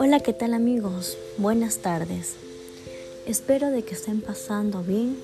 [0.00, 1.18] Hola, ¿qué tal amigos?
[1.38, 2.34] Buenas tardes.
[3.26, 5.16] Espero de que estén pasando bien.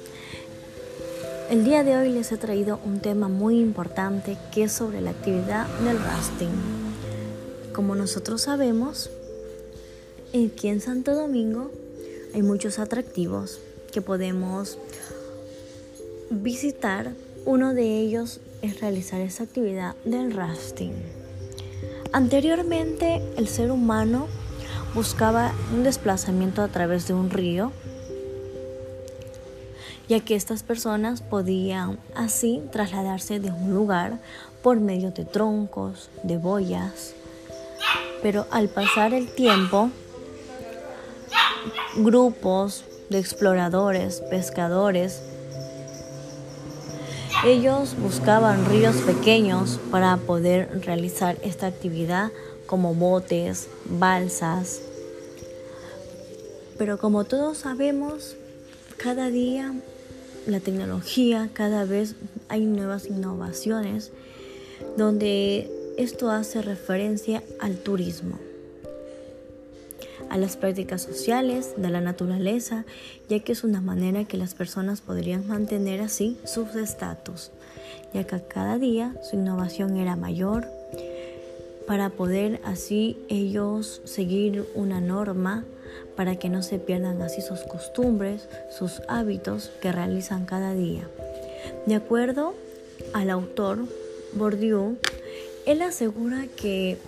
[1.48, 5.10] El día de hoy les he traído un tema muy importante que es sobre la
[5.10, 6.50] actividad del rasting.
[7.72, 9.10] Como nosotros sabemos,
[10.30, 11.70] aquí en Santo Domingo
[12.34, 13.60] hay muchos atractivos
[13.92, 14.78] que podemos
[16.30, 17.12] visitar.
[17.44, 20.94] Uno de ellos es realizar esa actividad del rasting.
[22.10, 24.26] Anteriormente el ser humano
[24.94, 27.72] buscaba un desplazamiento a través de un río,
[30.08, 34.18] ya que estas personas podían así trasladarse de un lugar
[34.62, 37.14] por medio de troncos, de boyas.
[38.22, 39.90] Pero al pasar el tiempo,
[41.96, 45.22] grupos de exploradores, pescadores,
[47.44, 52.30] ellos buscaban ríos pequeños para poder realizar esta actividad
[52.66, 54.80] como botes, balsas.
[56.78, 58.36] Pero como todos sabemos,
[58.96, 59.74] cada día
[60.46, 62.16] la tecnología, cada vez
[62.48, 64.10] hay nuevas innovaciones
[64.96, 68.38] donde esto hace referencia al turismo,
[70.28, 72.84] a las prácticas sociales de la naturaleza,
[73.28, 77.50] ya que es una manera que las personas podrían mantener así sus estatus,
[78.12, 80.66] ya que cada día su innovación era mayor,
[81.86, 85.64] para poder así ellos seguir una norma
[86.16, 91.08] para que no se pierdan así sus costumbres, sus hábitos que realizan cada día.
[91.86, 92.54] De acuerdo
[93.12, 93.78] al autor
[94.32, 94.96] Bourdieu,
[95.66, 96.98] él asegura que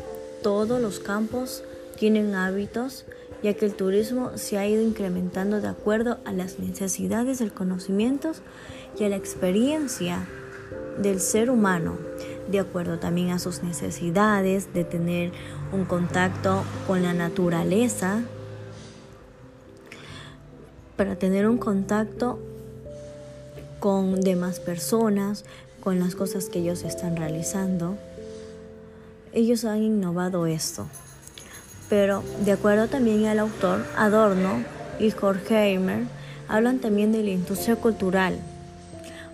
[0.43, 1.63] todos los campos
[1.97, 3.05] tienen hábitos
[3.43, 8.33] ya que el turismo se ha ido incrementando de acuerdo a las necesidades del conocimiento
[8.99, 10.27] y a la experiencia
[10.99, 11.99] del ser humano
[12.51, 15.33] de acuerdo también a sus necesidades, de tener
[15.73, 18.23] un contacto con la naturaleza,
[20.97, 22.39] para tener un contacto
[23.81, 25.45] con demás personas,
[25.81, 27.97] con las cosas que ellos están realizando.
[29.33, 30.87] Ellos han innovado esto.
[31.89, 34.65] Pero de acuerdo también al autor, Adorno
[34.99, 36.05] y Horkheimer
[36.49, 38.39] hablan también de la industria cultural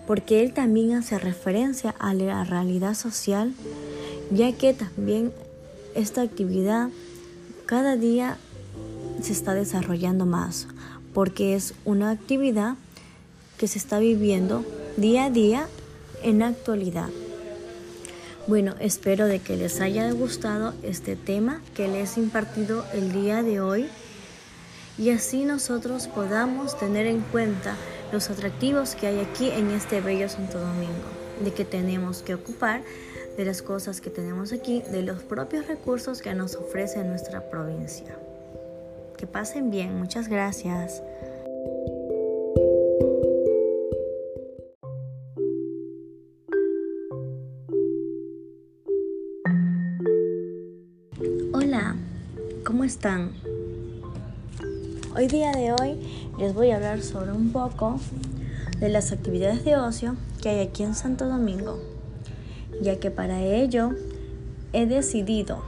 [0.07, 3.53] porque él también hace referencia a la realidad social,
[4.31, 5.31] ya que también
[5.95, 6.89] esta actividad
[7.65, 8.37] cada día
[9.21, 10.67] se está desarrollando más,
[11.13, 12.75] porque es una actividad
[13.57, 14.65] que se está viviendo
[14.97, 15.67] día a día
[16.23, 17.09] en la actualidad.
[18.45, 23.41] Bueno, espero de que les haya gustado este tema que les he impartido el día
[23.41, 23.87] de hoy
[24.97, 27.77] y así nosotros podamos tener en cuenta
[28.13, 30.93] los atractivos que hay aquí en este bello Santo Domingo,
[31.43, 32.83] de que tenemos que ocupar
[33.35, 38.15] de las cosas que tenemos aquí, de los propios recursos que nos ofrece nuestra provincia.
[39.17, 41.01] Que pasen bien, muchas gracias.
[51.51, 51.95] Hola,
[52.63, 53.52] ¿cómo están?
[55.15, 57.99] Hoy día de hoy les voy a hablar sobre un poco
[58.79, 61.77] de las actividades de ocio que hay aquí en Santo Domingo,
[62.81, 63.91] ya que para ello
[64.71, 65.61] he decidido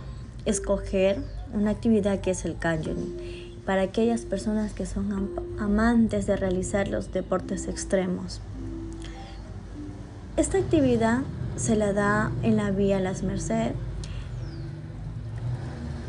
[0.46, 1.20] escoger
[1.54, 5.30] una actividad que es el canyoning, para aquellas personas que son
[5.60, 8.42] amantes de realizar los deportes extremos.
[10.38, 11.20] Esta actividad
[11.56, 13.74] se la da en la vía Las Merced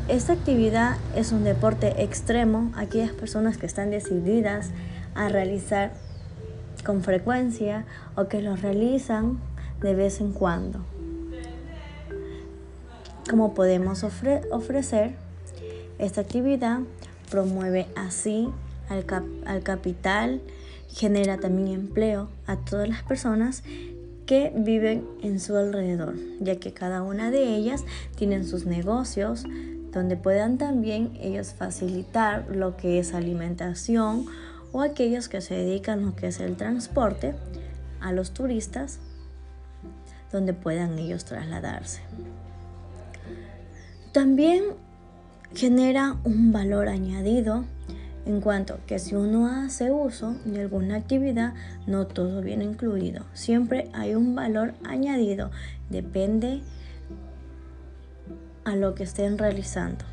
[0.07, 2.71] esta actividad es un deporte extremo.
[2.75, 4.69] Aquellas personas que están decididas
[5.15, 5.91] a realizar
[6.85, 7.85] con frecuencia
[8.15, 9.39] o que lo realizan
[9.81, 10.79] de vez en cuando.
[13.29, 15.15] Como podemos ofrecer,
[15.99, 16.79] esta actividad
[17.29, 18.49] promueve así
[18.87, 19.05] al,
[19.45, 20.41] al capital,
[20.87, 23.63] genera también empleo a todas las personas
[24.25, 27.83] que viven en su alrededor, ya que cada una de ellas
[28.15, 29.43] tienen sus negocios,
[29.97, 34.27] donde puedan también ellos facilitar lo que es alimentación
[34.71, 37.33] o aquellos que se dedican a lo que es el transporte
[37.99, 38.99] a los turistas
[40.31, 42.01] donde puedan ellos trasladarse.
[44.11, 44.65] También
[45.55, 47.65] genera un valor añadido
[48.27, 51.55] en cuanto que si uno hace uso de alguna actividad,
[51.87, 53.23] no todo viene incluido.
[53.33, 55.49] Siempre hay un valor añadido,
[55.89, 56.61] depende
[58.67, 60.03] a lo que estén realizando.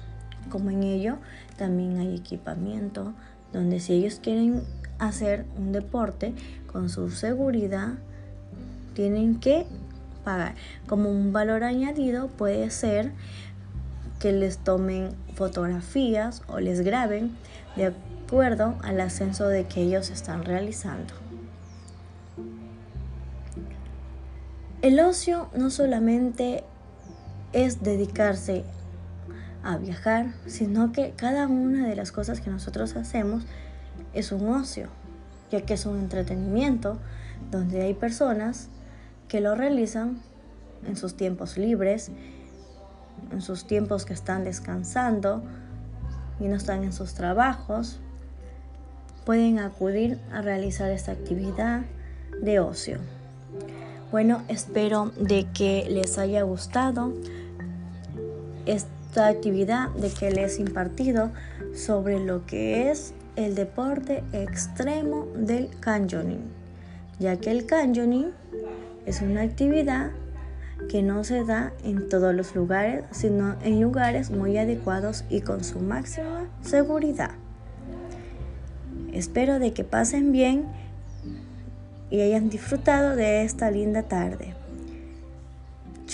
[0.49, 1.17] Como en ello,
[1.59, 3.13] también hay equipamiento
[3.53, 4.63] donde si ellos quieren
[5.01, 6.35] hacer un deporte
[6.73, 7.95] con su seguridad,
[8.95, 9.67] tienen que
[10.23, 10.55] pagar.
[10.87, 13.11] Como un valor añadido puede ser
[14.21, 17.33] que les tomen fotografías o les graben
[17.75, 21.13] de acuerdo al ascenso de que ellos están realizando.
[24.81, 26.63] El ocio no solamente
[27.55, 28.65] es dedicarse
[29.63, 33.45] a viajar, sino que cada una de las cosas que nosotros hacemos
[34.13, 34.89] es un ocio,
[35.51, 36.99] ya que es un entretenimiento
[37.51, 38.69] donde hay personas
[39.29, 40.21] que lo realizan
[40.87, 42.11] en sus tiempos libres,
[43.33, 45.43] en sus tiempos que están descansando
[46.41, 48.01] y no están en sus trabajos,
[49.25, 51.83] pueden acudir a realizar esta actividad
[52.43, 52.99] de ocio.
[54.11, 57.13] Bueno, espero de que les haya gustado
[58.67, 61.31] esta actividad de que les he impartido
[61.75, 66.43] sobre lo que es el deporte extremo del canyoning,
[67.19, 68.31] ya que el canyoning
[69.07, 70.11] es una actividad
[70.89, 75.65] que no se da en todos los lugares, sino en lugares muy adecuados y con
[75.65, 77.31] su máxima seguridad.
[79.13, 80.65] Espero de que pasen bien
[82.11, 84.54] y hayan disfrutado de esta linda tarde.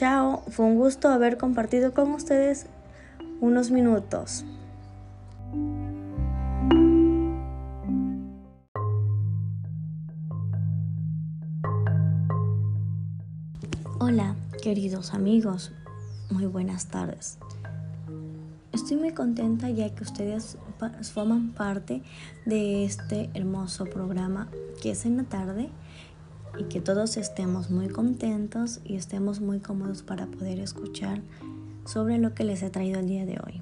[0.01, 2.65] Chao, fue un gusto haber compartido con ustedes
[3.43, 4.47] unos minutos.
[13.99, 15.71] Hola, queridos amigos,
[16.31, 17.37] muy buenas tardes.
[18.73, 20.57] Estoy muy contenta ya que ustedes
[21.13, 22.03] forman parte
[22.47, 24.49] de este hermoso programa
[24.81, 25.69] que es en la tarde
[26.59, 31.21] y que todos estemos muy contentos y estemos muy cómodos para poder escuchar
[31.85, 33.61] sobre lo que les he traído el día de hoy.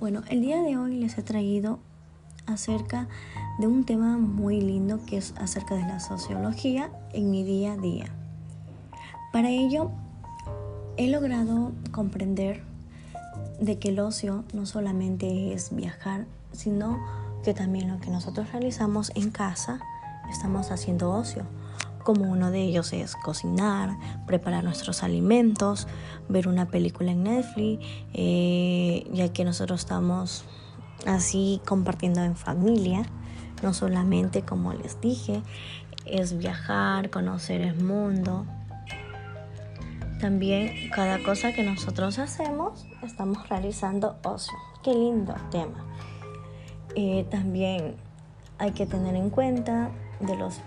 [0.00, 1.80] Bueno, el día de hoy les he traído
[2.46, 3.08] acerca
[3.58, 7.76] de un tema muy lindo que es acerca de la sociología en mi día a
[7.76, 8.06] día.
[9.32, 9.90] Para ello,
[10.96, 12.62] he logrado comprender
[13.60, 16.98] de que el ocio no solamente es viajar, sino
[17.44, 19.80] que también lo que nosotros realizamos en casa
[20.30, 21.44] estamos haciendo ocio.
[22.08, 25.86] Como uno de ellos es cocinar, preparar nuestros alimentos,
[26.30, 27.84] ver una película en Netflix,
[28.14, 30.46] eh, ya que nosotros estamos
[31.04, 33.02] así compartiendo en familia.
[33.62, 35.42] No solamente, como les dije,
[36.06, 38.46] es viajar, conocer el mundo,
[40.18, 44.56] también cada cosa que nosotros hacemos estamos realizando ocio.
[44.82, 45.84] Qué lindo tema.
[46.94, 47.96] Eh, también
[48.56, 49.90] hay que tener en cuenta
[50.20, 50.62] de los,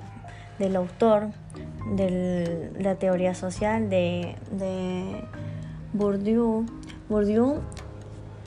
[0.61, 1.29] del autor
[1.95, 4.35] de la teoría social de,
[5.93, 6.65] Bourdieu.
[7.09, 7.59] Bourdieu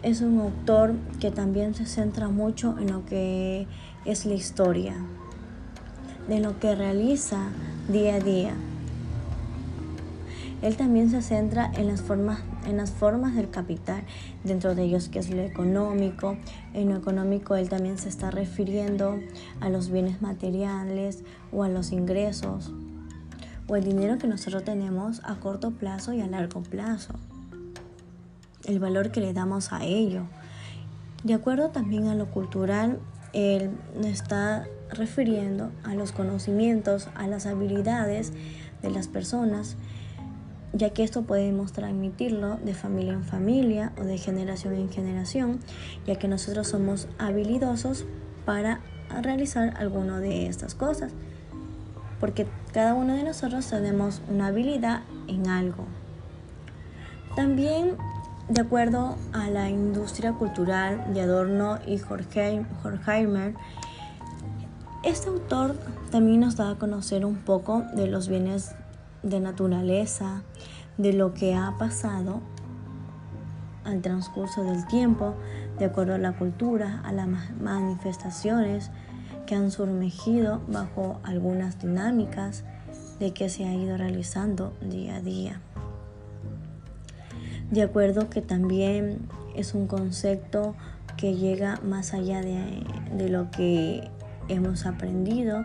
[0.03, 3.67] es un autor que también se centra mucho en lo que
[4.05, 4.95] es la historia,
[6.29, 7.49] de lo que realiza
[7.89, 8.55] día a día.
[10.63, 14.03] Él también se centra en las formas, en las formas del capital,
[14.43, 16.37] dentro de ellos que es lo económico.
[16.73, 19.19] En lo económico él también se está refiriendo
[19.61, 22.73] a los bienes materiales o a los ingresos
[23.67, 27.15] o el dinero que nosotros tenemos a corto plazo y a largo plazo.
[28.65, 30.25] El valor que le damos a ello.
[31.23, 32.99] De acuerdo también a lo cultural,
[33.33, 33.71] él
[34.05, 38.33] está refiriendo a los conocimientos, a las habilidades
[38.83, 39.77] de las personas
[40.75, 45.61] ya que esto podemos transmitirlo de familia en familia o de generación en generación,
[46.07, 48.05] ya que nosotros somos habilidosos
[48.45, 48.81] para
[49.23, 51.13] realizar alguna de estas cosas,
[52.19, 55.85] porque cada uno de nosotros tenemos una habilidad en algo.
[57.37, 57.97] También,
[58.49, 63.55] de acuerdo a la industria cultural de Adorno y Horkheimer,
[65.05, 65.77] este autor
[66.11, 68.75] también nos da a conocer un poco de los bienes
[69.25, 70.43] de naturaleza,
[70.99, 72.41] de lo que ha pasado
[73.85, 75.35] al transcurso del tiempo,
[75.79, 77.29] de acuerdo a la cultura, a las
[77.61, 78.91] manifestaciones
[79.47, 82.65] que han surgido bajo algunas dinámicas
[83.19, 85.61] de que se ha ido realizando día a día.
[87.71, 90.75] De acuerdo que también es un concepto
[91.17, 92.85] que llega más allá de,
[93.17, 94.09] de lo que
[94.49, 95.65] hemos aprendido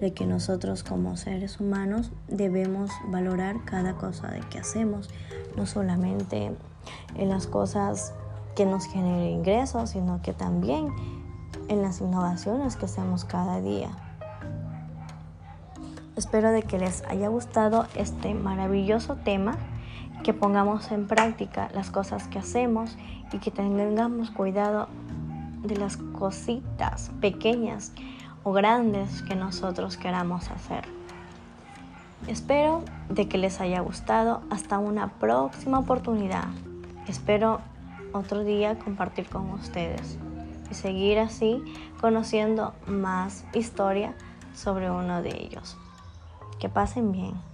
[0.00, 5.10] de que nosotros como seres humanos debemos valorar cada cosa de que hacemos,
[5.56, 6.52] no solamente
[7.14, 8.12] en las cosas
[8.54, 10.88] que nos generen ingresos, sino que también
[11.68, 13.90] en las innovaciones que hacemos cada día.
[16.16, 19.56] Espero de que les haya gustado este maravilloso tema,
[20.22, 22.96] que pongamos en práctica las cosas que hacemos
[23.32, 24.88] y que tengamos cuidado
[25.62, 27.92] de las cositas pequeñas
[28.44, 30.84] o grandes que nosotros queramos hacer.
[32.26, 34.42] Espero de que les haya gustado.
[34.50, 36.48] Hasta una próxima oportunidad.
[37.08, 37.60] Espero
[38.12, 40.18] otro día compartir con ustedes
[40.70, 41.62] y seguir así
[42.00, 44.14] conociendo más historia
[44.54, 45.76] sobre uno de ellos.
[46.60, 47.51] Que pasen bien.